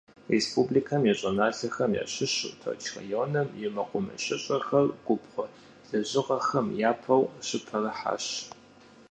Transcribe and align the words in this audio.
Республикэм 0.35 1.01
и 1.11 1.13
щӏыналъэхэм 1.19 1.91
ящыщу 2.03 2.49
Тэрч 2.61 2.83
районым 2.97 3.47
и 3.63 3.65
мэкъумэшыщӏэхэр 3.75 4.85
губгъуэ 5.05 5.45
лэжьыгъэхэм 5.87 6.67
япэу 6.91 7.23
щыпэрыхьащ. 7.45 8.25